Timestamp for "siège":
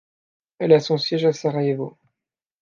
0.97-1.25